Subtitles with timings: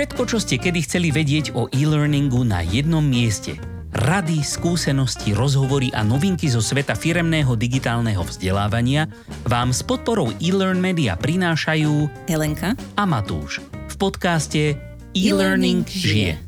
[0.00, 3.60] Všetko, čo ste kedy chceli vedieť o e-learningu na jednom mieste.
[3.92, 9.12] Rady, skúsenosti, rozhovory a novinky zo sveta firemného digitálneho vzdelávania
[9.44, 13.60] vám s podporou e-learn media prinášajú Helenka a Matúš
[13.92, 14.80] v podcaste
[15.12, 16.40] E-Learning žije.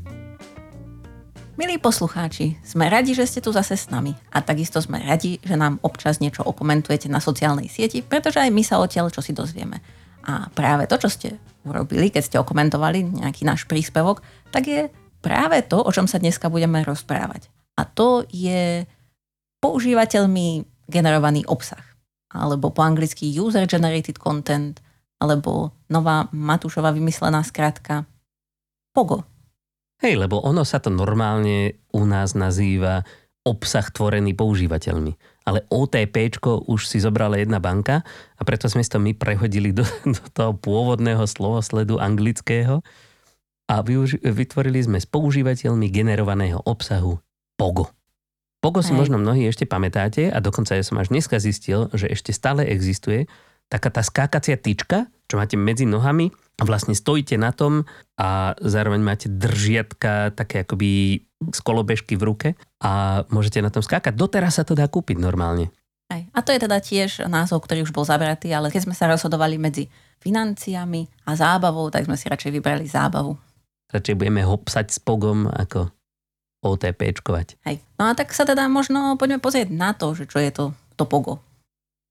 [1.60, 5.60] Milí poslucháči, sme radi, že ste tu zase s nami a takisto sme radi, že
[5.60, 9.84] nám občas niečo okomentujete na sociálnej sieti, pretože aj my sa odtiaľ čo si dozvieme.
[10.24, 14.80] A práve to, čo ste urobili, keď ste okomentovali nejaký náš príspevok, tak je
[15.22, 17.48] práve to, o čom sa dneska budeme rozprávať.
[17.78, 18.84] A to je
[19.62, 21.82] používateľmi generovaný obsah.
[22.34, 24.82] Alebo po anglicky user-generated content,
[25.22, 28.02] alebo nová Matúšova vymyslená skratka
[28.90, 29.22] POGO.
[30.02, 33.06] Hej, lebo ono sa to normálne u nás nazýva
[33.46, 35.14] obsah tvorený používateľmi.
[35.42, 36.38] Ale OTP
[36.70, 38.06] už si zobrala jedna banka
[38.38, 39.82] a preto sme to my prehodili do,
[40.16, 42.80] do toho pôvodného slovosledu anglického.
[43.70, 47.18] A využi- vytvorili sme s používateľmi generovaného obsahu
[47.56, 47.88] POGO.
[48.62, 52.30] POGO si možno mnohí ešte pamätáte a dokonca ja som až dneska zistil, že ešte
[52.30, 53.26] stále existuje
[53.72, 56.28] taká tá skákacia tyčka, čo máte medzi nohami
[56.60, 57.88] a vlastne stojíte na tom
[58.20, 62.48] a zároveň máte držiatka také akoby z kolobežky v ruke
[62.82, 64.18] a môžete na tom skákať.
[64.18, 65.70] Doteraz sa to dá kúpiť normálne.
[66.10, 66.26] Aj.
[66.34, 69.56] A to je teda tiež názov, ktorý už bol zabratý, ale keď sme sa rozhodovali
[69.56, 69.86] medzi
[70.20, 73.38] financiami a zábavou, tak sme si radšej vybrali zábavu.
[73.94, 75.88] Radšej budeme hopsať s pogom ako
[76.62, 77.62] OTPčkovať.
[77.64, 77.80] Hej.
[77.96, 80.64] No a tak sa teda možno poďme pozrieť na to, že čo je to,
[80.98, 81.40] to pogo.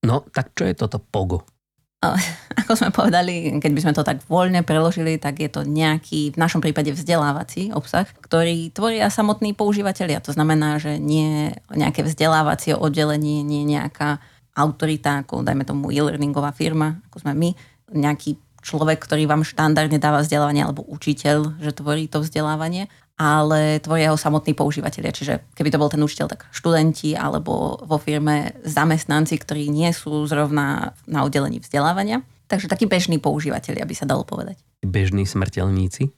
[0.02, 1.46] No, tak čo je toto pogo?
[2.60, 6.38] ako sme povedali, keď by sme to tak voľne preložili, tak je to nejaký, v
[6.38, 10.18] našom prípade vzdelávací obsah, ktorý tvoria samotní používateľia.
[10.26, 14.18] To znamená, že nie nejaké vzdelávacie oddelenie, nie nejaká
[14.52, 17.50] autorita, ako dajme tomu e-learningová firma, ako sme my,
[17.94, 24.10] nejaký človek, ktorý vám štandardne dáva vzdelávanie, alebo učiteľ, že tvorí to vzdelávanie, ale tvoria
[24.10, 25.12] ho samotní používateľia.
[25.12, 30.24] Čiže keby to bol ten učiteľ, tak študenti alebo vo firme zamestnanci, ktorí nie sú
[30.26, 32.24] zrovna na oddelení vzdelávania.
[32.48, 34.60] Takže takí bežní používateľia by sa dalo povedať.
[34.84, 36.12] Bežní smrteľníci?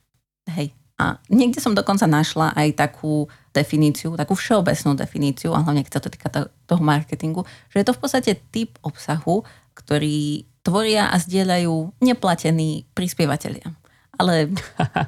[0.51, 0.75] Hej.
[0.95, 6.03] A niekde som dokonca našla aj takú definíciu, takú všeobecnú definíciu, a hlavne keď sa
[6.03, 9.43] to týka toho marketingu, že je to v podstate typ obsahu,
[9.75, 13.75] ktorý tvoria a zdieľajú neplatení prispievateľia.
[14.15, 14.55] Ale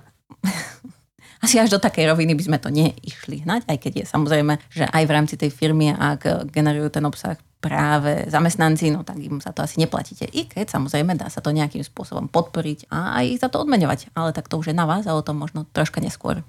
[1.47, 4.85] asi až do takej roviny by sme to neišli hnať, aj keď je samozrejme, že
[4.91, 9.55] aj v rámci tej firmy, ak generujú ten obsah práve zamestnanci, no tak im sa
[9.55, 10.27] to asi neplatíte.
[10.27, 14.15] I keď samozrejme dá sa to nejakým spôsobom podporiť a aj za to odmeňovať.
[14.19, 16.43] Ale tak to už je na vás a o tom možno troška neskôr.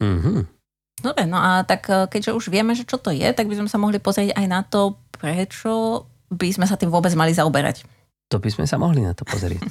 [0.00, 0.60] Mm-hmm.
[1.00, 3.68] Dobre, no a tak eh, keďže už vieme, že čo to je, tak by sme
[3.72, 7.88] sa mohli pozrieť aj na to, prečo by sme sa tým vôbec mali zaoberať.
[8.30, 9.64] To by sme sa mohli na to pozrieť.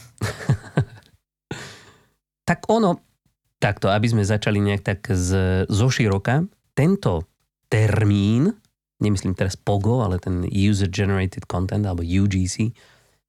[2.50, 3.09] tak ono,
[3.60, 7.28] Takto, aby sme začali nejak tak z, zo široka, tento
[7.68, 8.56] termín,
[9.04, 12.72] nemyslím teraz POGO, ale ten User Generated Content alebo UGC,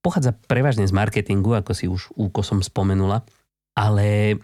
[0.01, 3.27] pochádza prevažne z marketingu, ako si už úkosom spomenula,
[3.77, 4.39] ale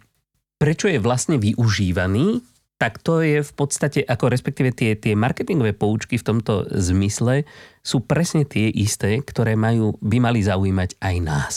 [0.60, 2.44] prečo je vlastne využívaný,
[2.76, 7.48] tak to je v podstate, ako respektíve tie, tie marketingové poučky v tomto zmysle
[7.80, 11.54] sú presne tie isté, ktoré majú, by mali zaujímať aj nás.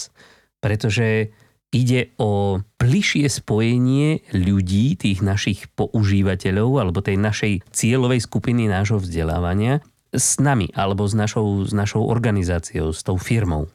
[0.64, 1.36] Pretože
[1.70, 9.86] ide o bližšie spojenie ľudí, tých našich používateľov alebo tej našej cieľovej skupiny nášho vzdelávania
[10.10, 13.70] s nami alebo s našou, s našou organizáciou, s tou firmou.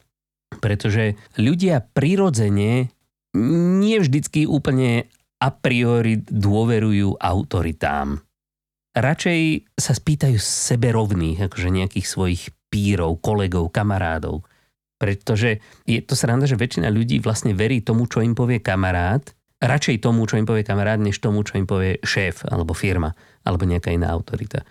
[0.59, 2.91] Pretože ľudia prirodzene
[3.79, 5.11] nie vždycky úplne
[5.43, 8.23] a priori dôverujú autoritám.
[8.95, 14.47] Radšej sa spýtajú sebe rovných, akože nejakých svojich pírov, kolegov, kamarádov.
[14.95, 19.23] Pretože je to sranda, že väčšina ľudí vlastne verí tomu, čo im povie kamarát,
[19.59, 23.65] radšej tomu, čo im povie kamarát, než tomu, čo im povie šéf, alebo firma, alebo
[23.65, 24.63] nejaká iná autorita.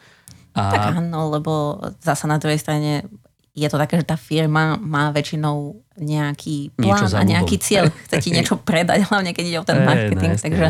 [0.53, 0.61] A...
[0.69, 3.09] Tak áno, lebo zasa na druhej strane
[3.53, 7.89] je to také, že tá firma má väčšinou nejaký plán a nejaký cieľ.
[8.09, 10.33] Chce ti niečo predať, hlavne keď ide o ten marketing.
[10.33, 10.67] no, takže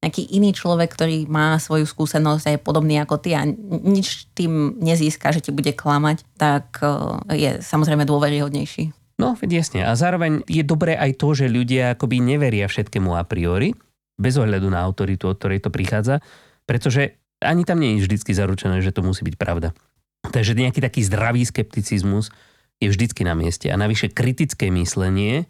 [0.00, 3.44] nejaký iný človek, ktorý má svoju skúsenosť a je podobný ako ty a
[3.84, 8.96] nič tým nezíska, že ti bude klamať, tak eh, je samozrejme dôveryhodnejší.
[9.20, 9.84] No, jasne.
[9.84, 13.76] A zároveň je dobré aj to, že ľudia akoby neveria všetkému a priori,
[14.16, 16.24] bez ohľadu na autoritu, od ktorej to prichádza,
[16.64, 19.76] pretože ani tam nie je vždy zaručené, že to musí byť pravda.
[20.24, 22.32] Takže nejaký taký zdravý skepticizmus
[22.80, 23.68] je vždycky na mieste.
[23.68, 25.44] A navyše kritické myslenie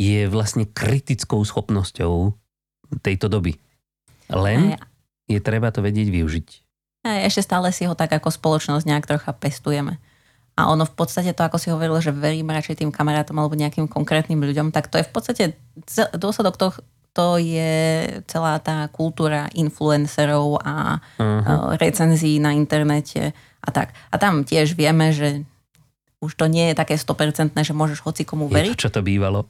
[0.00, 2.32] je vlastne kritickou schopnosťou
[3.04, 3.60] tejto doby.
[4.32, 4.76] Len
[5.28, 6.48] je treba to vedieť využiť.
[7.02, 9.98] A ešte stále si ho tak ako spoločnosť nejak trocha pestujeme.
[10.52, 13.88] A ono v podstate to, ako si hovoril, že verím radšej tým kamarátom alebo nejakým
[13.88, 15.44] konkrétnym ľuďom, tak to je v podstate
[16.12, 16.72] dôsledok toho,
[17.12, 21.76] to je celá tá kultúra influencerov a uh-huh.
[21.76, 23.92] recenzií na internete a tak.
[24.12, 25.44] A tam tiež vieme, že
[26.22, 28.72] už to nie je také 100% že môžeš hoci komu veriť.
[28.72, 29.48] Je to, čo to bývalo.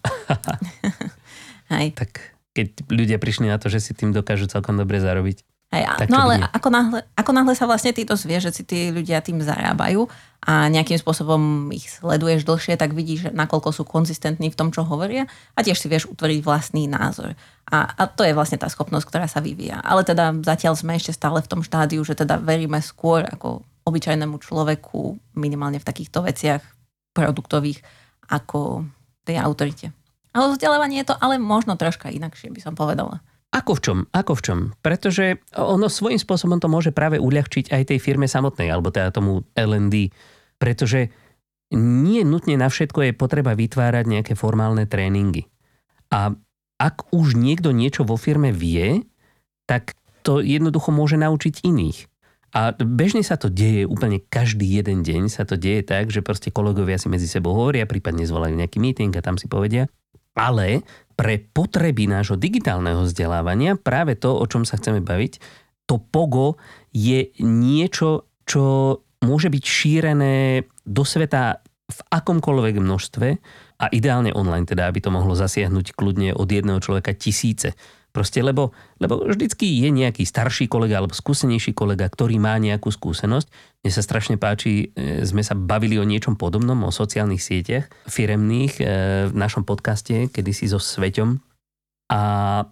[1.74, 1.94] Hej.
[1.94, 5.44] Tak keď ľudia prišli na to, že si tým dokážu celkom dobre zarobiť.
[5.72, 8.60] Hej, tak no ale ako náhle, ako náhle sa vlastne ty to zvie, že si
[8.60, 10.04] tí ľudia tým zarábajú
[10.44, 15.24] a nejakým spôsobom ich sleduješ dlhšie, tak vidíš, nakoľko sú konzistentní v tom, čo hovoria
[15.56, 17.32] a tiež si vieš utvoriť vlastný názor.
[17.72, 19.80] A, a to je vlastne tá schopnosť, ktorá sa vyvíja.
[19.80, 24.44] Ale teda zatiaľ sme ešte stále v tom štádiu, že teda veríme skôr ako obyčajnému
[24.44, 26.60] človeku, minimálne v takýchto veciach
[27.16, 27.80] produktových,
[28.28, 28.84] ako
[29.24, 30.01] tej autorite.
[30.32, 33.20] Ale vzdelávanie je to ale možno troška inakšie, by som povedala.
[33.52, 33.98] Ako v čom?
[34.16, 34.58] Ako v čom?
[34.80, 39.44] Pretože ono svojím spôsobom to môže práve uľahčiť aj tej firme samotnej, alebo teda tomu
[39.52, 40.08] L&D.
[40.56, 41.12] Pretože
[41.76, 45.52] nie nutne na všetko je potreba vytvárať nejaké formálne tréningy.
[46.08, 46.32] A
[46.80, 49.04] ak už niekto niečo vo firme vie,
[49.68, 52.08] tak to jednoducho môže naučiť iných.
[52.52, 56.52] A bežne sa to deje úplne každý jeden deň sa to deje tak, že proste
[56.52, 59.88] kolegovia si medzi sebou hovoria, prípadne zvolajú nejaký meeting a tam si povedia.
[60.32, 65.38] Ale pre potreby nášho digitálneho vzdelávania, práve to, o čom sa chceme baviť,
[65.84, 66.56] to POGO
[66.94, 71.62] je niečo, čo môže byť šírené do sveta
[71.92, 73.28] v akomkoľvek množstve
[73.82, 77.76] a ideálne online, teda aby to mohlo zasiahnuť kľudne od jedného človeka tisíce.
[78.12, 83.48] Proste lebo, lebo vždycky je nejaký starší kolega alebo skúsenejší kolega, ktorý má nejakú skúsenosť.
[83.80, 88.72] Mne sa strašne páči, e, sme sa bavili o niečom podobnom, o sociálnych sieťach firemných
[88.76, 88.82] e,
[89.32, 91.40] v našom podcaste, kedysi so Sveťom.
[92.12, 92.20] A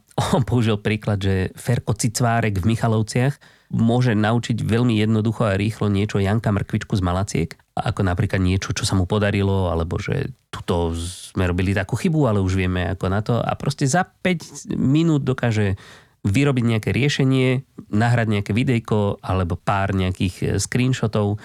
[0.36, 3.40] on použil príklad, že Ferko Cicvárek v Michalovciach
[3.72, 8.84] môže naučiť veľmi jednoducho a rýchlo niečo Janka Mrkvičku z Malaciek, ako napríklad niečo, čo
[8.84, 13.20] sa mu podarilo, alebo že tuto sme robili takú chybu, ale už vieme ako na
[13.24, 13.40] to.
[13.40, 15.80] A proste za 5 minút dokáže
[16.20, 21.40] vyrobiť nejaké riešenie, nahrať nejaké videjko alebo pár nejakých e, screenshotov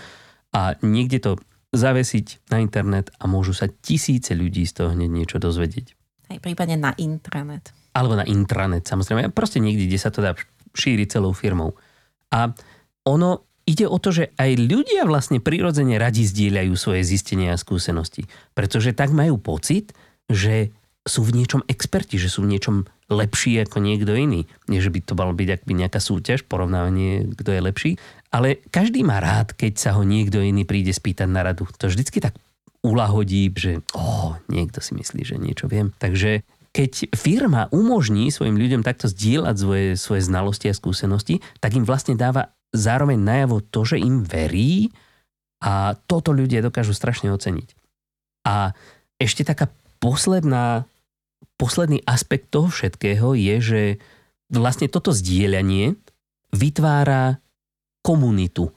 [0.51, 1.31] a niekde to
[1.71, 5.95] zavesiť na internet a môžu sa tisíce ľudí z toho hneď niečo dozvedieť.
[6.31, 7.71] Aj prípadne na intranet.
[7.95, 9.31] Alebo na intranet, samozrejme.
[9.31, 10.35] Proste niekde, kde sa to dá
[10.75, 11.79] šíriť celou firmou.
[12.35, 12.51] A
[13.07, 18.29] ono ide o to, že aj ľudia vlastne prirodzene radi zdieľajú svoje zistenia a skúsenosti.
[18.53, 19.91] Pretože tak majú pocit,
[20.29, 20.73] že
[21.05, 24.49] sú v niečom experti, že sú v niečom lepší ako niekto iný.
[24.65, 27.91] Nie, že by to malo byť akby nejaká súťaž, porovnávanie, kto je lepší,
[28.33, 31.69] ale každý má rád, keď sa ho niekto iný príde spýtať na radu.
[31.77, 32.33] To vždycky tak
[32.81, 35.93] ulahodí, že oh, niekto si myslí, že niečo viem.
[36.01, 36.41] Takže
[36.75, 42.17] keď firma umožní svojim ľuďom takto zdieľať svoje, svoje znalosti a skúsenosti, tak im vlastne
[42.17, 44.89] dáva zároveň najavo to, že im verí
[45.61, 47.69] a toto ľudia dokážu strašne oceniť.
[48.45, 48.77] A
[49.17, 50.85] ešte taká posledná,
[51.57, 53.81] posledný aspekt toho všetkého je, že
[54.53, 55.97] vlastne toto zdieľanie
[56.53, 57.41] vytvára
[58.05, 58.69] komunitu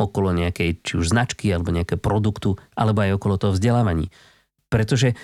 [0.00, 4.10] okolo nejakej či už značky alebo nejakého produktu alebo aj okolo toho vzdelávaní.
[4.66, 5.14] Pretože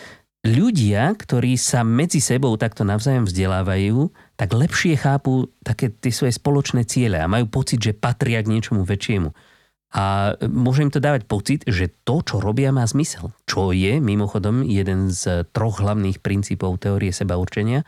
[0.46, 6.86] ľudia, ktorí sa medzi sebou takto navzájom vzdelávajú, tak lepšie chápu také tie svoje spoločné
[6.86, 9.34] ciele a majú pocit, že patria k niečomu väčšiemu.
[9.98, 13.34] A môže im to dávať pocit, že to, čo robia, má zmysel.
[13.48, 17.82] Čo je mimochodom jeden z troch hlavných princípov teórie seba určenia.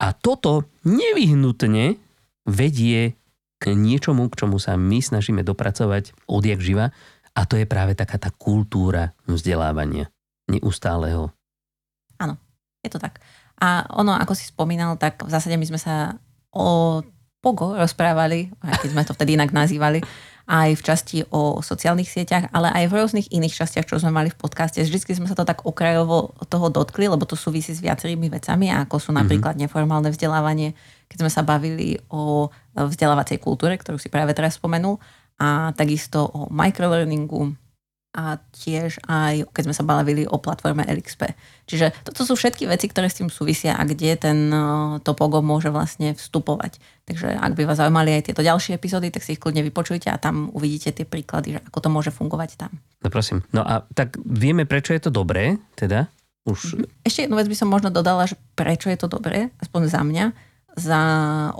[0.00, 2.00] A toto nevyhnutne
[2.46, 3.18] vedie
[3.58, 6.94] k niečomu, k čomu sa my snažíme dopracovať odjak živa.
[7.36, 10.08] A to je práve taká tá kultúra vzdelávania.
[10.46, 11.34] Neustáleho
[12.22, 12.38] Áno,
[12.86, 13.18] je to tak.
[13.58, 16.16] A ono, ako si spomínal, tak v zásade my sme sa
[16.54, 17.00] o
[17.42, 19.98] Pogo rozprávali, aj keď sme to vtedy inak nazývali,
[20.46, 24.30] aj v časti o sociálnych sieťach, ale aj v rôznych iných častiach, čo sme mali
[24.30, 24.78] v podcaste.
[24.78, 28.94] Vždycky sme sa to tak okrajovo toho dotkli, lebo to súvisí s viacerými vecami, ako
[29.02, 29.66] sú napríklad mm-hmm.
[29.66, 30.78] neformálne vzdelávanie,
[31.10, 32.46] keď sme sa bavili o
[32.78, 35.02] vzdelávacej kultúre, ktorú si práve teraz spomenul,
[35.42, 37.58] a takisto o microlearningu,
[38.12, 41.32] a tiež aj, keď sme sa bavili o platforme LXP.
[41.64, 44.62] Čiže toto sú všetky veci, ktoré s tým súvisia a kde ten eh,
[45.00, 46.76] Topogo môže vlastne vstupovať.
[47.08, 50.20] Takže ak by vás zaujímali aj tieto ďalšie epizódy, tak si ich kľudne vypočujte a
[50.20, 52.76] tam uvidíte tie príklady, že ako to môže fungovať tam.
[53.00, 53.48] No prosím.
[53.56, 56.12] No a tak vieme, prečo je to dobré, teda?
[56.44, 56.76] Už...
[56.76, 56.84] Mhm.
[57.08, 60.51] Ešte jednu vec by som možno dodala, že prečo je to dobré, aspoň za mňa
[60.76, 61.00] za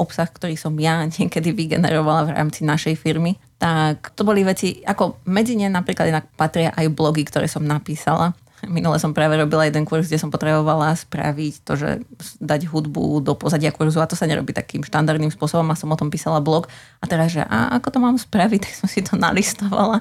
[0.00, 5.23] obsah, ktorý som ja niekedy vygenerovala v rámci našej firmy, tak to boli veci, ako
[5.31, 8.35] medzi ne napríklad inak patria aj blogy, ktoré som napísala.
[8.62, 11.90] Minule som práve robila jeden kurz, kde som potrebovala spraviť to, že
[12.38, 15.99] dať hudbu do pozadia kurzu a to sa nerobí takým štandardným spôsobom a som o
[15.99, 16.71] tom písala blog.
[17.02, 19.99] A teraz, že a ako to mám spraviť, tak som si to nalistovala.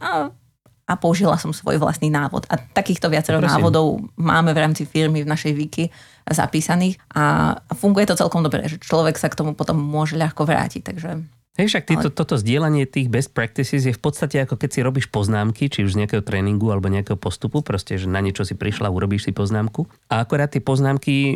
[0.00, 0.32] A
[0.88, 2.48] a použila som svoj vlastný návod.
[2.48, 3.60] A takýchto viacero Prosím.
[3.60, 5.84] návodov máme v rámci firmy v našej wiki
[6.24, 10.82] zapísaných a funguje to celkom dobre, že človek sa k tomu potom môže ľahko vrátiť.
[10.88, 11.10] Takže
[11.58, 15.10] Hej, však týto, toto zdieľanie tých best practices je v podstate ako keď si robíš
[15.10, 18.94] poznámky, či už z nejakého tréningu alebo nejakého postupu, proste, že na niečo si prišla,
[18.94, 19.90] urobíš si poznámku.
[20.06, 21.34] A akorát tie poznámky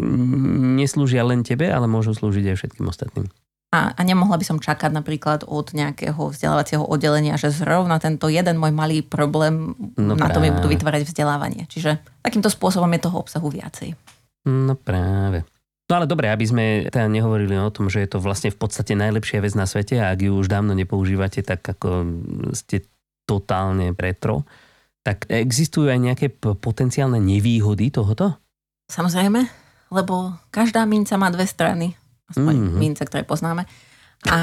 [0.79, 3.27] neslúžia len tebe, ale môžu slúžiť aj všetkým ostatným.
[3.73, 8.61] A, a nemohla by som čakať napríklad od nejakého vzdelávacieho oddelenia, že zrovna tento jeden
[8.61, 11.65] môj malý problém No na to mi budú vytvárať vzdelávanie.
[11.73, 13.97] Čiže takýmto spôsobom je toho obsahu viacej.
[14.45, 15.49] No práve.
[15.89, 18.93] No ale dobre, aby sme teda nehovorili o tom, že je to vlastne v podstate
[18.93, 22.05] najlepšia vec na svete a ak ju už dávno nepoužívate, tak ako
[22.53, 22.85] ste
[23.25, 24.45] totálne retro,
[25.01, 28.37] tak existujú aj nejaké potenciálne nevýhody tohoto?
[28.93, 29.49] Samozrejme,
[29.93, 31.97] lebo každá minca má dve strany.
[32.29, 32.63] Aspoň Mhm.
[32.63, 32.79] mm-hmm.
[32.79, 33.67] mince, ktoré poznáme.
[34.25, 34.39] A,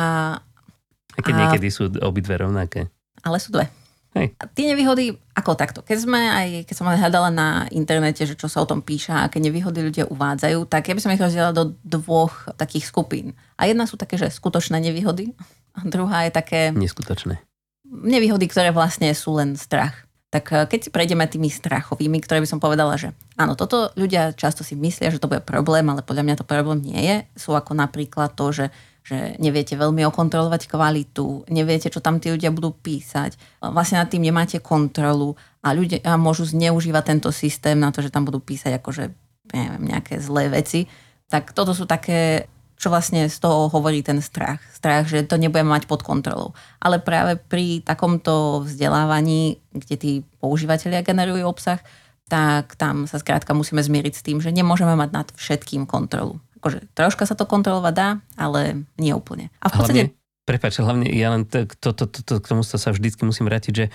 [1.09, 2.91] Aj keď A- niekedy sú obidve rovnaké.
[3.19, 3.67] ale sú dve.
[4.09, 4.33] Hej.
[4.35, 5.79] A tie nevýhody, ako takto.
[5.79, 9.21] Keď sme aj, keď som aj hľadala na internete, že čo sa o tom píša,
[9.21, 13.37] aké nevýhody ľudia uvádzajú, tak ja by som ich rozdielala do dvoch takých skupín.
[13.53, 15.29] A jedna sú také, že skutočné nevýhody,
[15.71, 17.37] a druhá je také Neskutočné.
[17.85, 20.08] nevýhody, ktoré vlastne sú len strach.
[20.29, 24.33] Tak eh, keď si prejdeme tými strachovými, ktoré by som povedala, že áno, toto ľudia
[24.37, 27.17] často si myslia, že to bude problém, ale podľa mňa to problém nie je.
[27.35, 28.65] Sú ako napríklad to, že,
[29.01, 33.61] že neviete veľmi okontrolovať kvalitu, neviete, čo tam tí ľudia budú písať.
[33.61, 35.33] Vlastne nad tým nemáte kontrolu
[35.65, 39.03] a ľudia môžu zneužívať tento systém na to, že tam budú písať akože
[39.49, 40.85] neviem, nejaké zlé veci.
[41.29, 44.63] Tak toto sú také čo vlastne z toho hovorí ten strach.
[44.71, 46.55] Strach, že to nebudeme mať pod kontrolou.
[46.79, 51.83] Ale práve pri takomto vzdelávaní, kde tí používateľia generujú obsah,
[52.31, 56.39] tak tam sa skrátka musíme zmieriť s tým, že nemôžeme mať nad všetkým kontrolu.
[56.63, 58.09] Akože troška sa to kontrolovať dá,
[58.39, 59.51] ale nie úplne.
[59.59, 62.79] A v podstate Hlavne, prepáč, hlavne ja len to, to, to, to, k tomu sa
[62.79, 63.85] vždycky musím vrátiť, že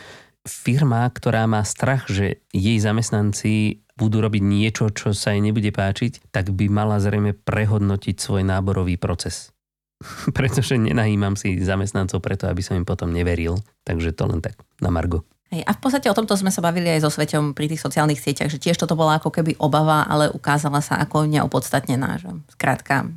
[0.44, 6.34] firma, ktorá má strach, že jej zamestnanci budú robiť niečo, čo sa jej nebude páčiť,
[6.34, 9.54] tak by mala zrejme prehodnotiť svoj náborový proces.
[10.36, 13.58] Pretože nenajímam si zamestnancov preto, aby som im potom neveril.
[13.86, 15.22] Takže to len tak na Margo.
[15.54, 18.50] A v podstate o tomto sme sa bavili aj so Sveťom pri tých sociálnych sieťach,
[18.50, 22.18] že tiež toto bola ako keby obava, ale ukázala sa ako neopodstatnená.
[22.18, 23.14] Že skrátka,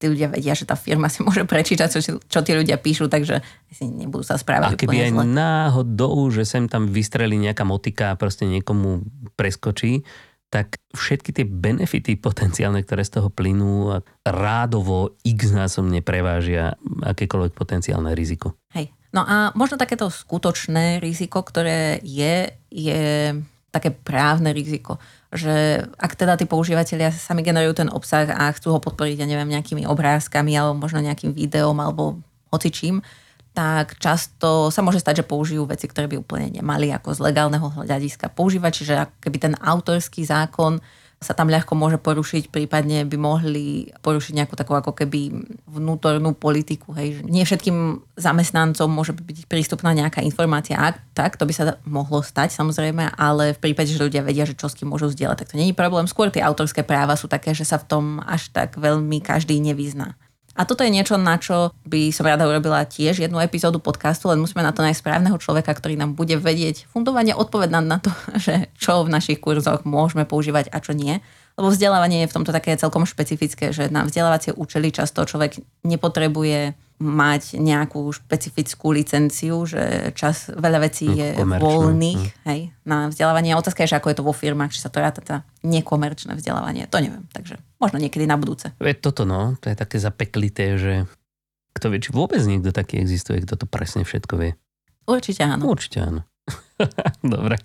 [0.00, 3.44] tí ľudia vedia, že tá firma si môže prečítať, čo, čo tí ľudia píšu, takže
[3.68, 5.24] si nebudú sa A správať keby aj zle.
[5.28, 9.04] náhodou, že sem tam vystrelí nejaká motika a proste niekomu
[9.36, 10.02] preskočí,
[10.50, 16.74] tak všetky tie benefity potenciálne, ktoré z toho plynú, rádovo x násobne prevážia
[17.06, 18.58] akékoľvek potenciálne riziko.
[18.74, 18.90] Hej.
[19.14, 23.34] No a možno takéto skutočné riziko, ktoré je, je
[23.70, 24.98] také právne riziko.
[25.30, 29.46] Že ak teda tí používateľia sami generujú ten obsah a chcú ho podporiť, ja neviem,
[29.46, 32.18] nejakými obrázkami alebo možno nejakým videom alebo
[32.50, 33.02] hocičím,
[33.50, 37.66] tak často sa môže stať, že použijú veci, ktoré by úplne nemali ako z legálneho
[37.66, 38.72] hľadiska používať.
[38.82, 40.78] Čiže keby ten autorský zákon
[41.20, 45.28] sa tam ľahko môže porušiť, prípadne by mohli porušiť nejakú takú ako keby
[45.68, 46.96] vnútornú politiku.
[46.96, 47.28] Hej.
[47.28, 50.80] Nie všetkým zamestnancom môže byť prístupná nejaká informácia.
[50.80, 54.56] Ak tak, to by sa mohlo stať samozrejme, ale v prípade, že ľudia vedia, že
[54.56, 56.08] čo s kým môžu zdieľať, tak to je problém.
[56.08, 60.16] Skôr tie autorské práva sú také, že sa v tom až tak veľmi každý nevyzná.
[60.60, 64.36] A toto je niečo, na čo by som rada urobila tiež jednu epizódu podcastu, len
[64.36, 68.12] musíme na to nájsť správneho človeka, ktorý nám bude vedieť fundovane odpovedať na to,
[68.44, 71.24] že čo v našich kurzoch môžeme používať a čo nie.
[71.56, 76.76] Lebo vzdelávanie je v tomto také celkom špecifické, že na vzdelávacie účely často človek nepotrebuje
[77.00, 82.40] mať nejakú špecifickú licenciu, že čas, veľa vecí Mm, je komerčnú, voľných mm.
[82.44, 83.56] hej, na vzdelávanie.
[83.56, 86.84] Otázka je, že ako je to vo firmách, či sa to ráta tá nekomerčné vzdelávanie.
[86.92, 88.76] To neviem, takže možno niekedy na budúce.
[88.76, 91.08] Veď toto no, to je také zapeklité, že
[91.72, 94.52] kto vie, či vôbec niekto taký existuje, kto to presne všetko vie.
[95.08, 95.64] Určite áno.
[95.72, 96.20] Určite áno.
[97.24, 97.56] Dobre.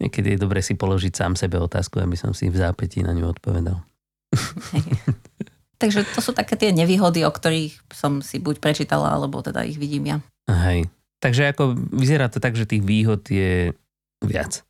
[0.00, 3.36] Niekedy je dobre si položiť sám sebe otázku, aby som si v zápätí na ňu
[3.36, 3.84] odpovedal.
[5.80, 9.80] Takže to sú také tie nevýhody, o ktorých som si buď prečítala, alebo teda ich
[9.80, 10.16] vidím ja.
[10.46, 10.92] Hej.
[11.18, 13.72] Takže ako vyzerá to tak, že tých výhod je
[14.20, 14.60] viac.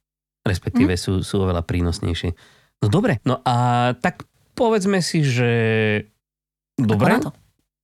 [0.41, 1.01] Respektíve Mhm.
[1.01, 2.31] sú, sú oveľa prínosnejšie.
[2.81, 3.55] No dobre, no a
[3.93, 4.25] tak
[4.55, 5.51] povedzme si, že
[6.75, 7.31] dobre, Ako na to?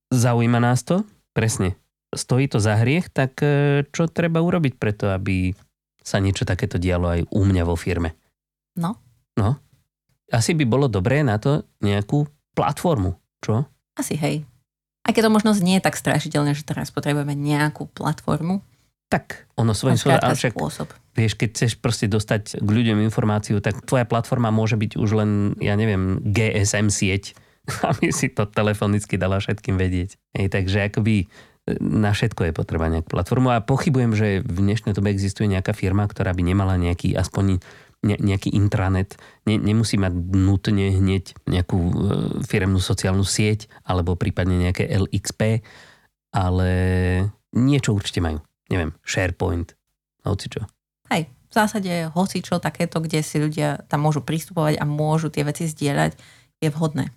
[0.08, 1.74] zaujíma nás to, presne.
[2.08, 5.52] Stojí to za hriech, tak e, čo treba urobiť preto, aby
[6.00, 8.14] sa niečo takéto dialo aj u mňa vo firme?
[8.78, 8.96] No.
[9.34, 9.58] No.
[10.26, 12.24] Asi by bolo dobré na to nejakú
[12.56, 13.68] platformu, čo?
[13.94, 14.48] Asi hej.
[15.06, 18.64] Aj keď to možno znie tak strašidelne, že teraz potrebujeme nejakú platformu.
[19.06, 20.88] Tak, ono svojím skrátka ale však spôsob.
[21.14, 25.30] vieš, keď chceš proste dostať k ľuďom informáciu, tak tvoja platforma môže byť už len,
[25.62, 27.38] ja neviem, GSM sieť,
[27.86, 30.18] aby si to telefonicky dala všetkým vedieť.
[30.34, 31.30] Hej, takže akoby
[31.82, 36.06] na všetko je potreba nejakú platformu a pochybujem, že v dnešnej dobe existuje nejaká firma,
[36.06, 37.58] ktorá by nemala nejaký aspoň
[38.06, 39.18] ne, nejaký intranet.
[39.50, 41.92] Ne, nemusí mať nutne hneď nejakú e,
[42.46, 45.66] firemnú sociálnu sieť alebo prípadne nejaké LXP,
[46.30, 46.70] ale
[47.50, 48.38] niečo určite majú.
[48.70, 49.74] Neviem, SharePoint,
[50.22, 50.62] hoci čo.
[51.10, 55.42] Hej, v zásade hoci čo takéto, kde si ľudia tam môžu pristupovať a môžu tie
[55.46, 56.14] veci zdieľať,
[56.62, 57.10] je vhodné.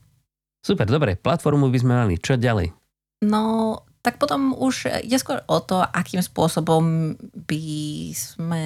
[0.60, 2.16] Super, dobre, platformu by sme mali.
[2.20, 2.76] Čo ďalej?
[3.24, 7.16] No, tak potom už je skôr o to, akým spôsobom
[7.48, 7.64] by
[8.16, 8.64] sme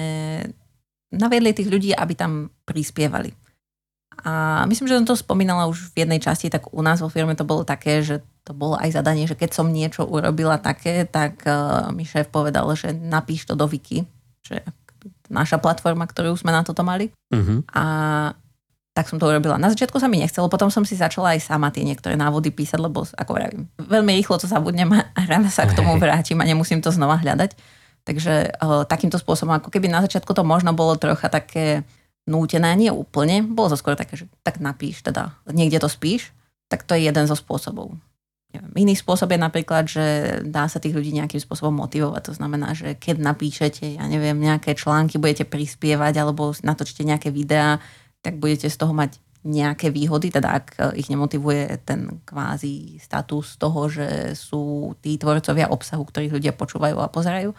[1.12, 3.34] naviedli tých ľudí, aby tam prispievali.
[4.22, 7.34] A myslím, že som to spomínala už v jednej časti, tak u nás vo firme
[7.34, 11.42] to bolo také, že to bolo aj zadanie, že keď som niečo urobila také, tak
[11.48, 14.06] uh, mi šéf povedal, že napíš to do Wiki,
[14.46, 14.62] že
[15.26, 17.10] naša platforma, ktorú sme na toto mali.
[17.32, 17.64] Uh-huh.
[17.74, 17.84] A
[18.94, 19.58] tak som to urobila.
[19.58, 22.78] Na začiatku sa mi nechcelo, potom som si začala aj sama tie niektoré návody písať,
[22.78, 26.78] lebo ako vravím, veľmi rýchlo to zabudnem a rada sa k tomu vrátim a nemusím
[26.78, 27.58] to znova hľadať.
[28.04, 31.88] Takže uh, takýmto spôsobom, ako keby na začiatku to možno bolo trocha také
[32.28, 36.32] nútené, nie úplne, bolo to skôr také, že tak napíš, teda niekde to spíš,
[36.68, 37.96] tak to je jeden zo spôsobov.
[38.78, 40.06] Iný spôsob je napríklad, že
[40.46, 42.22] dá sa tých ľudí nejakým spôsobom motivovať.
[42.30, 47.82] To znamená, že keď napíšete, ja neviem, nejaké články, budete prispievať alebo natočíte nejaké videá,
[48.22, 53.92] tak budete z toho mať nejaké výhody, teda ak ich nemotivuje ten kvázi status toho,
[53.92, 57.52] že sú tí tvorcovia obsahu, ktorých ľudia počúvajú a pozerajú,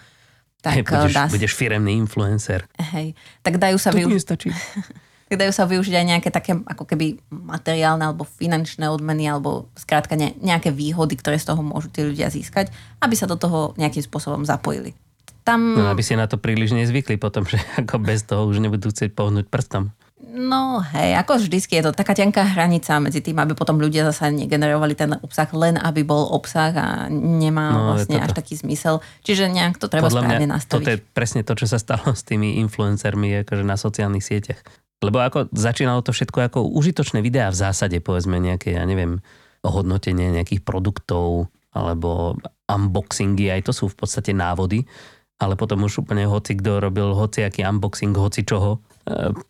[0.65, 2.65] tak hey, budeš, dá budeš firemný influencer.
[2.81, 3.13] Hej,
[3.45, 4.49] tak dajú sa, využiť, nestačí.
[5.29, 10.17] tak dajú sa využiť aj nejaké také ako keby materiálne alebo finančné odmeny alebo skrátka
[10.17, 14.01] ne, nejaké výhody, ktoré z toho môžu tí ľudia získať, aby sa do toho nejakým
[14.01, 14.97] spôsobom zapojili.
[15.45, 15.77] Tam...
[15.77, 19.13] No, aby si na to príliš nezvykli potom, že ako bez toho už nebudú chcieť
[19.13, 19.93] pohnúť prstom.
[20.25, 24.33] No hej, ako vždycky je to taká tenká hranica medzi tým, aby potom ľudia zase
[24.33, 29.05] negenerovali ten obsah len aby bol obsah a nemá no, vlastne až taký zmysel.
[29.21, 30.73] Čiže nejak to treba Podľa správne mňa, nastaviť.
[30.81, 34.59] Toto je presne to, čo sa stalo s tými influencermi akože na sociálnych sieťach.
[35.05, 39.21] Lebo ako začínalo to všetko ako užitočné videá v zásade, povedzme nejaké, ja neviem,
[39.61, 44.87] ohodnotenie nejakých produktov alebo unboxingy, aj to sú v podstate návody
[45.35, 48.79] ale potom už úplne hoci kto robil hociaký unboxing hoci čoho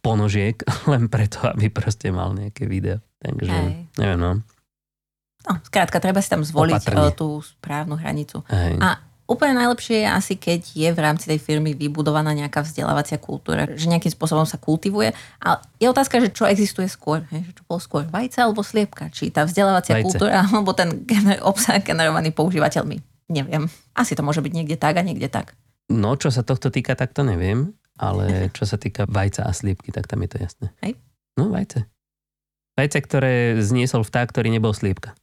[0.03, 0.59] ponožiek,
[0.91, 2.99] len preto, aby proste mal nejaké video.
[3.23, 3.69] Takže, Hej.
[3.97, 4.31] neviem, no.
[5.45, 7.13] No, skrátka, treba si tam zvoliť Opatrne.
[7.13, 8.41] E, tú správnu hranicu.
[8.49, 8.81] Hej.
[8.81, 8.97] A
[9.29, 13.85] úplne najlepšie je asi, keď je v rámci tej firmy vybudovaná nejaká vzdelávacia kultúra, že
[13.85, 15.13] nejakým spôsobom sa kultivuje.
[15.45, 17.25] A je otázka, že čo existuje skôr.
[17.29, 17.45] Hej?
[17.45, 19.13] Že čo bolo skôr, vajce alebo sliepka?
[19.13, 20.05] Či tá vzdelávacia vajce.
[20.09, 22.97] kultúra, alebo ten gener- obsah generovaný používateľmi.
[23.29, 23.69] Neviem.
[23.93, 25.53] Asi to môže byť niekde tak a niekde tak.
[25.93, 27.77] No, čo sa tohto týka, tak to neviem.
[27.95, 30.67] Ale čo sa týka vajca a sliepky, tak tam je to jasné.
[30.83, 30.99] Hej.
[31.39, 31.87] No, vajce.
[32.75, 35.15] Vajce, ktoré zniesol vták, ktorý nebol sliepka.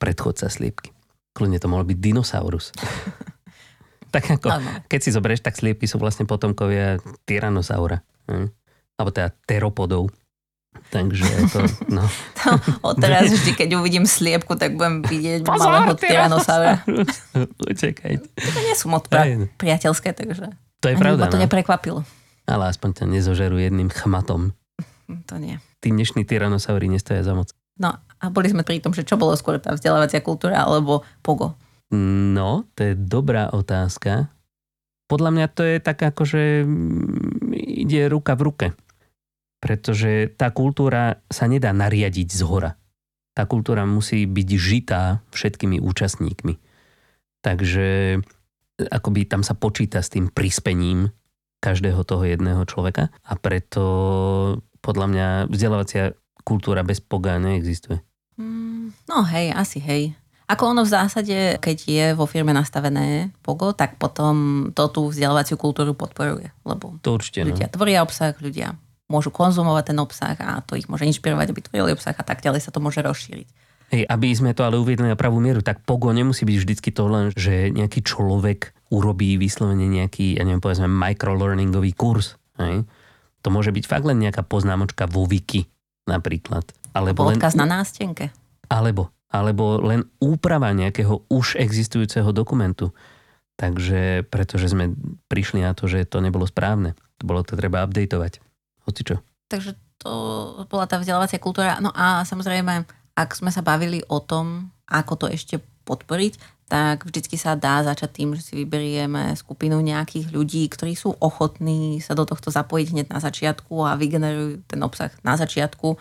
[0.00, 0.96] Predchodca sliepky.
[1.36, 2.72] Kľudne to mohol byť dinosaurus.
[4.14, 4.48] tak ako,
[4.88, 6.96] keď si zoberieš, tak sliepky sú vlastne potomkovia
[7.28, 8.00] Tyrannosaura.
[8.32, 8.48] Hm?
[8.96, 10.08] Alebo teda teropodov.
[10.88, 11.60] Takže to,
[11.92, 12.04] no.
[12.40, 12.48] to,
[12.80, 16.80] odteraz vždy, keď uvidím sliepku, tak budem vidieť Pozor, malého Tyrannosaura.
[17.72, 18.24] Utekajte.
[18.24, 19.28] To nie sú moc pra-
[19.60, 20.48] priateľské, takže...
[20.82, 21.26] To je Ani pravda.
[21.26, 21.44] Ma to no.
[21.44, 22.00] neprekvapilo.
[22.48, 24.54] Ale aspoň ťa nezožerú jedným chmatom.
[25.08, 25.58] To nie.
[25.80, 27.52] Tí dnešní tyrannosaury nestoja za moc.
[27.78, 31.54] No a boli sme pri tom, že čo bolo skôr tá vzdelávacia kultúra alebo pogo?
[31.94, 34.28] No, to je dobrá otázka.
[35.08, 38.66] Podľa mňa to je tak ako, že mm, ide ruka v ruke.
[39.58, 42.76] Pretože tá kultúra sa nedá nariadiť z hora.
[43.32, 46.54] Tá kultúra musí byť žitá všetkými účastníkmi.
[47.40, 48.20] Takže
[48.78, 51.10] akoby tam sa počíta s tým prispením
[51.58, 53.82] každého toho jedného človeka a preto
[54.78, 56.14] podľa mňa vzdelávacia
[56.46, 57.98] kultúra bez poga neexistuje.
[58.38, 60.14] Mm, no hej, asi hej.
[60.48, 65.60] Ako ono v zásade, keď je vo firme nastavené POGO, tak potom to tú vzdelávaciu
[65.60, 66.54] kultúru podporuje.
[66.64, 67.52] Lebo to určite, no.
[67.52, 67.74] ľudia no.
[67.76, 68.78] tvoria obsah, ľudia
[69.12, 72.64] môžu konzumovať ten obsah a to ich môže inšpirovať, aby tvorili obsah a tak ďalej
[72.64, 73.48] sa to môže rozšíriť.
[73.88, 77.08] Hej, aby sme to ale uviedli na pravú mieru, tak pogo nemusí byť vždycky to
[77.08, 82.36] len, že nejaký človek urobí vyslovene nejaký, ja neviem, povedzme microlearningový kurz.
[82.60, 82.84] Hej.
[83.44, 85.68] To môže byť fakt len nejaká poznámočka vo wiki
[86.04, 86.68] napríklad.
[86.92, 88.32] Alebo odkaz len, na nástenke.
[88.68, 92.92] Alebo, alebo len úprava nejakého už existujúceho dokumentu.
[93.58, 94.94] Takže, pretože sme
[95.28, 96.96] prišli na to, že to nebolo správne.
[97.20, 98.40] To bolo to treba updateovať.
[98.88, 99.16] Hoci čo.
[99.48, 100.12] Takže to
[100.70, 101.82] bola tá vzdelávacia kultúra.
[101.82, 102.86] No a samozrejme,
[103.18, 108.22] ak sme sa bavili o tom, ako to ešte podporiť, tak vždycky sa dá začať
[108.22, 113.06] tým, že si vyberieme skupinu nejakých ľudí, ktorí sú ochotní sa do tohto zapojiť hneď
[113.08, 115.96] na začiatku a vygenerujú ten obsah na začiatku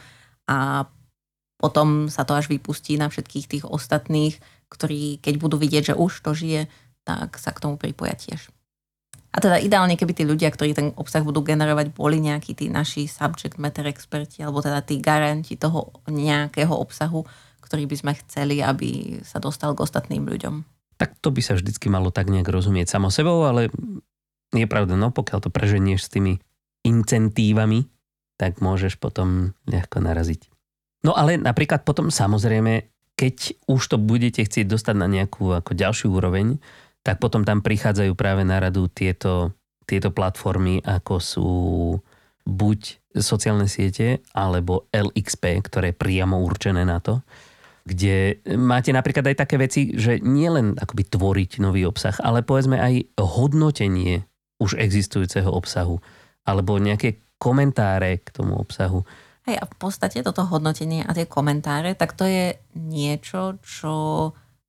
[0.51, 0.85] a
[1.57, 4.37] potom sa to až vypustí na všetkých tých ostatných,
[4.69, 6.69] ktorí keď budú vidieť, že už to žije,
[7.07, 8.51] tak sa k tomu pripoja tiež.
[9.37, 13.05] A teda ideálne, keby tí ľudia, ktorí ten obsah budú generovať, boli nejakí tí naši
[13.05, 17.21] subject matter experti, alebo teda tí garanti toho nejakého obsahu,
[17.61, 20.65] ktorý by sme chceli, aby sa dostal k ostatným ľuďom.
[20.97, 23.69] Tak to by sa vždycky malo tak nejak rozumieť samo sebou, ale
[24.49, 26.41] je pravda, no pokiaľ to preženieš s tými
[26.81, 27.85] incentívami,
[28.41, 30.49] tak môžeš potom ľahko naraziť.
[31.05, 36.09] No ale napríklad potom samozrejme, keď už to budete chcieť dostať na nejakú ako ďalšiu
[36.09, 36.57] úroveň,
[37.07, 39.55] tak potom tam prichádzajú práve na radu tieto,
[39.87, 41.51] tieto platformy, ako sú
[42.43, 47.23] buď sociálne siete, alebo LXP, ktoré je priamo určené na to,
[47.87, 53.15] kde máte napríklad aj také veci, že nielen akoby tvoriť nový obsah, ale povedzme aj
[53.15, 54.27] hodnotenie
[54.59, 56.03] už existujúceho obsahu,
[56.43, 59.07] alebo nejaké komentáre k tomu obsahu.
[59.47, 63.95] Hej, a v podstate toto hodnotenie a tie komentáre, tak to je niečo, čo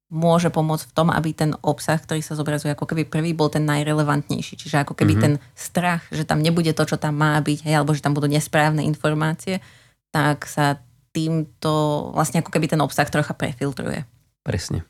[0.08, 3.68] môže pomôcť v tom, aby ten obsah, ktorý sa zobrazuje ako keby prvý, bol ten
[3.68, 4.56] najrelevantnejší.
[4.56, 5.36] Čiže ako keby mm-hmm.
[5.38, 8.24] ten strach, že tam nebude to, čo tam má byť, hej, alebo že tam budú
[8.24, 9.60] nesprávne informácie,
[10.08, 10.80] tak sa
[11.12, 14.08] týmto vlastne ako keby ten obsah trocha prefiltruje.
[14.40, 14.88] Presne.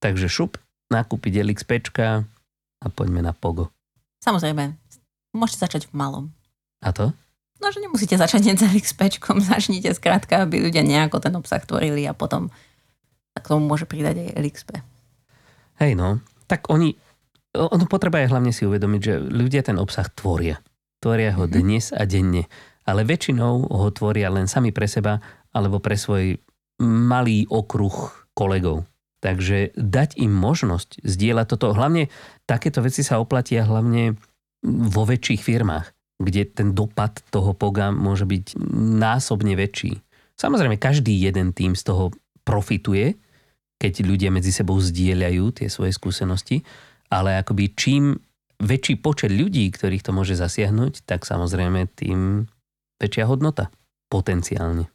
[0.00, 0.56] Takže šup,
[0.88, 3.68] nakúpiť LXP a poďme na Pogo.
[4.24, 4.76] Samozrejme,
[5.36, 6.24] môžete začať v malom.
[6.80, 7.12] A to?
[7.60, 9.00] No, že nemusíte začať hneď s LXP,
[9.52, 12.48] začnite skrátka, aby ľudia nejako ten obsah tvorili a potom
[13.34, 14.70] k tomu môže pridať aj LXP.
[15.82, 16.94] Hej no, tak oni,
[17.54, 20.62] ono potreba je hlavne si uvedomiť, že ľudia ten obsah tvoria.
[21.02, 21.58] Tvoria ho mm-hmm.
[21.58, 22.46] dnes a denne.
[22.84, 25.18] Ale väčšinou ho tvoria len sami pre seba
[25.50, 26.38] alebo pre svoj
[26.84, 28.86] malý okruh kolegov.
[29.24, 31.72] Takže dať im možnosť zdieľať toto.
[31.72, 32.12] Hlavne
[32.44, 34.20] takéto veci sa oplatia hlavne
[34.64, 35.86] vo väčších firmách,
[36.20, 38.56] kde ten dopad toho poga môže byť
[39.00, 39.96] násobne väčší.
[40.36, 42.12] Samozrejme, každý jeden tým z toho
[42.44, 43.16] profituje,
[43.84, 46.64] keď ľudia medzi sebou zdieľajú tie svoje skúsenosti,
[47.12, 48.16] ale akoby čím
[48.64, 52.48] väčší počet ľudí, ktorých to môže zasiahnuť, tak samozrejme tým
[52.96, 53.68] väčšia hodnota
[54.08, 54.88] potenciálne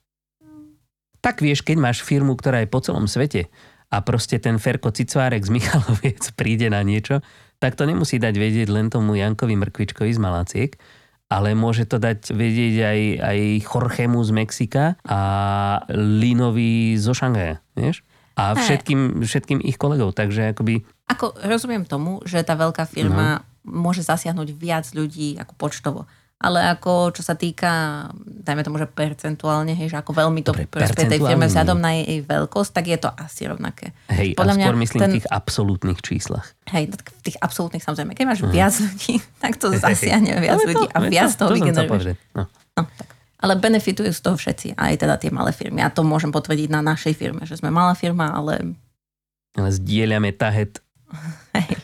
[1.19, 3.51] tak vieš, keď máš firmu, ktorá je po celom svete
[3.91, 7.19] a proste ten Ferko Cicvárek z Michaloviec príde na niečo,
[7.59, 10.71] tak to nemusí dať vedieť len tomu Jankovi Mrkvičkovi z Malaciek,
[11.29, 15.21] ale môže to dať vedieť aj, aj Jorgemu z Mexika a
[15.93, 18.01] Linovi zo Šangaja, vieš?
[18.39, 20.87] A všetkým, všetkým ich kolegov, takže akoby...
[21.11, 23.83] Ako rozumiem tomu, že tá veľká firma no.
[23.83, 26.07] môže zasiahnuť viac ľudí ako počtovo
[26.39, 31.11] ale ako čo sa týka, dajme tomu, že percentuálne, hej, že ako veľmi to prospie
[31.11, 33.91] tej firme vzhľadom na jej, veľkosť, tak je to asi rovnaké.
[34.07, 36.47] Hej, Podľa a skôr mňa myslím ten, v tých absolútnych číslach.
[36.71, 38.15] Hej, v tých absolútnych samozrejme.
[38.15, 38.55] Keď máš uh-huh.
[38.55, 42.15] viac ľudí, tak to zasiahne viac ľudí a viac to, toho vygeneruješ.
[42.31, 42.47] No.
[42.47, 43.18] no, tak.
[43.39, 45.79] Ale benefitujú z toho všetci, aj teda tie malé firmy.
[45.79, 48.75] A to môžem potvrdiť na našej firme, že sme malá firma, ale...
[49.55, 50.83] Ale zdieľame tahet.
[51.55, 51.79] Hej.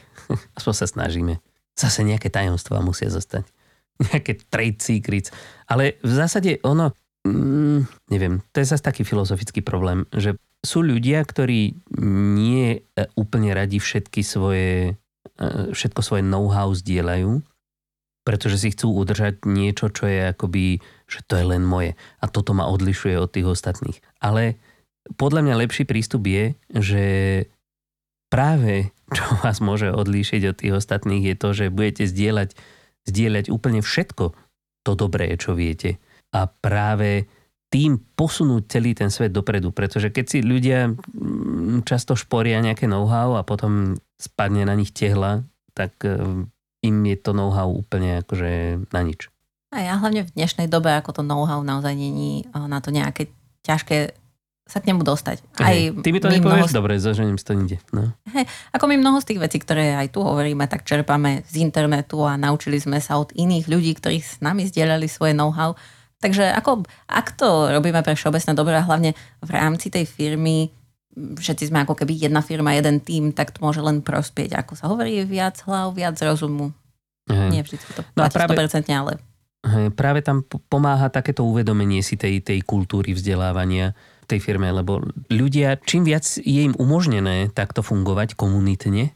[0.59, 1.33] Aspoň sa snažíme.
[1.75, 3.47] Zase nejaké tajomstvá musia zostať
[4.11, 5.31] nejaké trade secrets.
[5.67, 6.91] Ale v zásade ono,
[7.23, 12.79] mm, neviem, to je zase taký filozofický problém, že sú ľudia, ktorí nie e,
[13.15, 14.97] úplne radi všetky svoje,
[15.37, 17.37] e, všetko svoje know-how zdieľajú,
[18.25, 21.93] pretože si chcú udržať niečo, čo je akoby, že to je len moje.
[22.19, 24.01] A toto ma odlišuje od tých ostatných.
[24.17, 24.57] Ale
[25.15, 27.05] podľa mňa lepší prístup je, že
[28.33, 32.57] práve čo vás môže odlíšiť od tých ostatných je to, že budete zdieľať
[33.05, 34.33] zdieľať úplne všetko
[34.81, 36.01] to dobré, čo viete.
[36.33, 37.29] A práve
[37.69, 39.69] tým posunúť celý ten svet dopredu.
[39.73, 45.45] Pretože keď si ľudia mm, často šporia nejaké know-how a potom spadne na nich tehla,
[45.73, 46.45] tak e,
[46.85, 49.33] im je to know-how úplne akože na nič.
[49.73, 53.33] A ja hlavne v dnešnej dobe, ako to know-how naozaj není na to nejaké
[53.65, 54.13] ťažké
[54.65, 55.45] sa k nemu dostať.
[55.61, 56.73] Aj ty mi to nepovieš?
[56.73, 56.77] Mnoho...
[56.81, 57.77] Dobre, zožením si to ide.
[57.93, 58.09] No.
[58.33, 62.25] Hej, ako my mnoho z tých vecí, ktoré aj tu hovoríme, tak čerpame z internetu
[62.25, 65.77] a naučili sme sa od iných ľudí, ktorí s nami zdieľali svoje know-how.
[66.17, 69.13] Takže ako, ak to robíme pre všeobecné dobré a hlavne
[69.45, 70.73] v rámci tej firmy,
[71.15, 74.59] všetci sme ako keby jedna firma, jeden tým, tak to môže len prospieť.
[74.59, 76.75] Ako sa hovorí, viac hlav, viac rozumu.
[77.31, 77.49] Hej.
[77.49, 79.13] Nie vždy to no platí práve, 100%, ale...
[79.65, 83.97] Hej, práve tam pomáha takéto uvedomenie si tej, tej kultúry vzdelávania,
[84.29, 85.01] tej firme, lebo
[85.33, 89.15] ľudia, čím viac je im umožnené takto fungovať komunitne,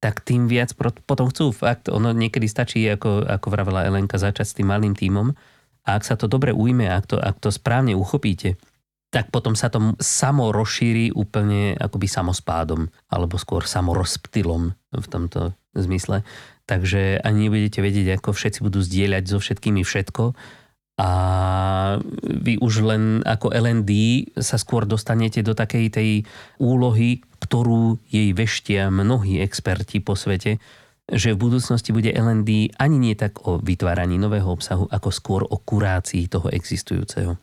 [0.00, 0.72] tak tým viac
[1.04, 1.52] potom chcú.
[1.52, 5.34] Fakt, ono niekedy stačí, ako, ako vravela Elenka, začať s tým malým tímom
[5.84, 8.56] a ak sa to dobre ujme, ak to, ak to správne uchopíte,
[9.10, 16.22] tak potom sa to samo rozšíri úplne akoby samospádom, alebo skôr samorozptylom v tomto zmysle.
[16.70, 20.34] Takže ani nebudete vedieť, ako všetci budú zdieľať so všetkými všetko,
[21.00, 23.92] a vy už len ako LND
[24.36, 26.10] sa skôr dostanete do takej tej
[26.60, 30.60] úlohy, ktorú jej veštia mnohí experti po svete,
[31.08, 35.56] že v budúcnosti bude LND ani nie tak o vytváraní nového obsahu, ako skôr o
[35.56, 37.40] kurácii toho existujúceho.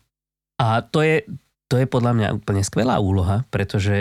[0.62, 1.25] A to je,
[1.67, 3.97] to je podľa mňa úplne skvelá úloha, pretože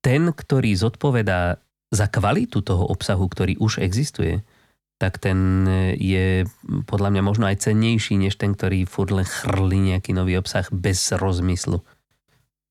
[0.00, 1.60] ten, ktorý zodpovedá
[1.92, 4.40] za kvalitu toho obsahu, ktorý už existuje,
[5.00, 5.64] tak ten
[5.96, 6.44] je
[6.84, 11.12] podľa mňa možno aj cennejší, než ten, ktorý furt len chrli nejaký nový obsah bez
[11.16, 11.80] rozmyslu.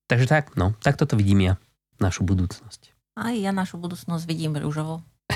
[0.10, 1.54] Takže tak, no, tak toto vidím ja,
[1.98, 2.93] našu budúcnosť.
[3.17, 5.02] Aj ja našu budúcnosť vidím rúžovo.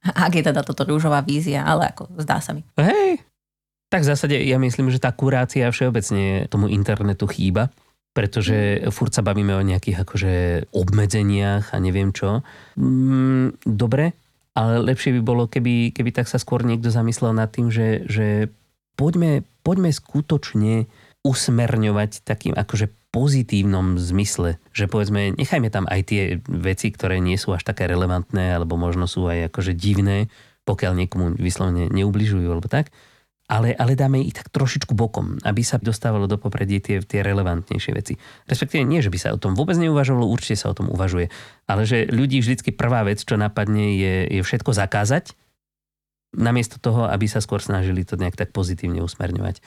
[0.00, 2.64] Ak je teda toto rúžová vízia, ale ako zdá sa mi.
[2.80, 3.20] Hej,
[3.90, 7.74] tak v zásade ja myslím, že tá kurácia všeobecne tomu internetu chýba,
[8.14, 10.32] pretože furt sa bavíme o nejakých akože
[10.70, 12.46] obmedzeniach a neviem čo.
[12.78, 14.14] Mm, dobre,
[14.54, 18.50] ale lepšie by bolo, keby, keby tak sa skôr niekto zamyslel nad tým, že, že
[18.94, 26.94] poďme, poďme skutočne usmerňovať takým akože pozitívnom zmysle, že povedzme, nechajme tam aj tie veci,
[26.94, 30.30] ktoré nie sú až také relevantné, alebo možno sú aj akože divné,
[30.62, 32.94] pokiaľ niekomu vyslovene neubližujú, alebo tak,
[33.50, 37.92] ale, ale dáme ich tak trošičku bokom, aby sa dostávalo do popredie tie, tie relevantnejšie
[37.98, 38.14] veci.
[38.46, 41.34] Respektíve nie, že by sa o tom vôbec neuvažovalo, určite sa o tom uvažuje,
[41.66, 45.34] ale že ľudí vždycky prvá vec, čo napadne, je, je všetko zakázať,
[46.30, 49.58] namiesto toho, aby sa skôr snažili to nejak tak pozitívne usmerňovať.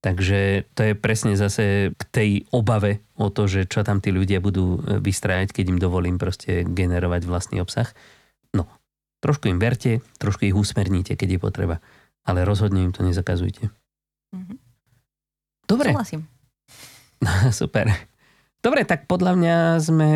[0.00, 4.38] Takže to je presne zase k tej obave o to, že čo tam tí ľudia
[4.38, 7.90] budú e, vystrajať, keď im dovolím proste generovať vlastný obsah.
[8.54, 8.70] No,
[9.18, 11.76] trošku im verte, trošku ich usmerníte, keď je potreba
[12.28, 13.72] ale rozhodne im to nezakazujte.
[14.36, 14.56] Mm-hmm.
[15.64, 15.88] Dobre.
[15.96, 16.22] Súhlasím.
[17.60, 17.88] Super.
[18.58, 20.10] Dobre, tak podľa mňa sme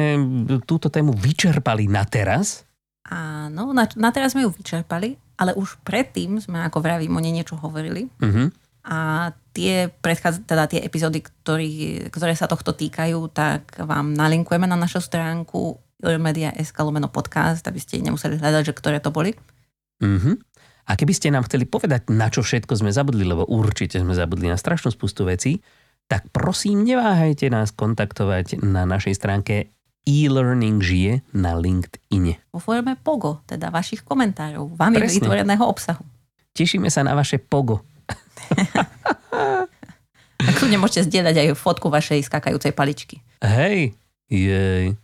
[0.67, 2.67] túto tému vyčerpali na teraz.
[3.07, 7.31] Áno, na, na teraz sme ju vyčerpali, ale už predtým sme, ako vravím, o nej
[7.31, 8.11] niečo hovorili.
[8.19, 8.51] Uh-huh.
[8.83, 11.71] A tie, predchádza, teda tie epizódy, ktorý,
[12.11, 18.03] ktoré sa tohto týkajú, tak vám nalinkujeme na našu stránku media.sk lomeno podcast, aby ste
[18.03, 19.39] nemuseli hľadať, že ktoré to boli.
[20.03, 20.35] Uh-huh.
[20.89, 24.51] A keby ste nám chceli povedať, na čo všetko sme zabudli, lebo určite sme zabudli
[24.51, 25.63] na strašnú spustu vecí,
[26.11, 29.71] tak prosím, neváhajte nás kontaktovať na našej stránke
[30.03, 32.51] e-learning žije na LinkedIn.
[32.51, 35.23] Vo forme POGO, teda vašich komentárov, vami Presne.
[35.23, 36.03] vytvoreného obsahu.
[36.53, 37.81] Tešíme sa na vaše POGO.
[40.43, 43.23] A kľudne môžete zdieľať aj fotku vašej skakajúcej paličky.
[43.39, 43.95] Hej,
[44.27, 44.99] jej.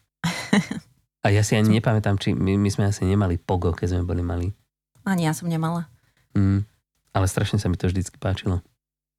[1.24, 4.22] A ja si ani nepamätám, či my, my sme asi nemali POGO, keď sme boli
[4.26, 4.50] mali.
[5.08, 5.88] Ani ja som nemala.
[6.36, 6.68] Mm,
[7.16, 8.60] ale strašne sa mi to vždycky páčilo.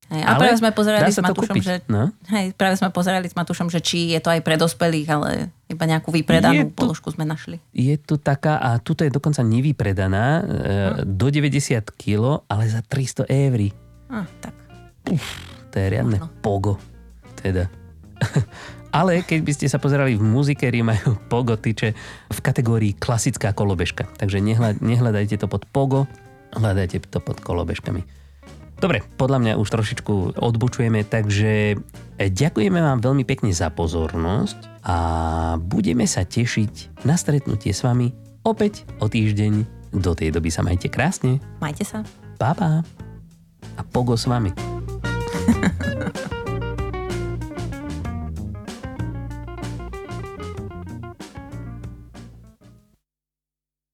[0.10, 2.10] Hej, a práve sme pozerali s Matúšom, že, no?
[2.34, 5.86] hej, práve sme pozerali s Matúšom, že či je to aj pre dospelých, ale iba
[5.86, 7.62] nejakú vypredanú tu, položku sme našli.
[7.78, 10.48] Je tu taká, a tuto je dokonca nevypredaná, hm.
[11.14, 13.60] do 90 kg, ale za 300 eur.
[14.10, 14.58] Ah, tak.
[15.14, 15.26] Uf,
[15.70, 16.26] to je riadne no.
[16.42, 16.82] pogo.
[17.38, 17.70] Teda.
[18.90, 21.94] Ale keď by ste sa pozerali v muzikerii, majú Pogo tyče
[22.30, 24.10] v kategórii klasická kolobežka.
[24.18, 24.42] Takže
[24.82, 26.10] nehľadajte to pod Pogo,
[26.54, 28.02] hľadajte to pod kolobežkami.
[28.80, 34.98] Dobre, podľa mňa už trošičku odbočujeme, takže e, ďakujeme vám veľmi pekne za pozornosť a
[35.60, 38.16] budeme sa tešiť na stretnutie s vami
[38.48, 39.68] opäť o týždeň.
[39.90, 41.44] Do tej doby sa majte krásne.
[41.60, 42.08] Majte sa.
[42.40, 42.80] Pa, pa.
[43.76, 44.56] A pogo s vami.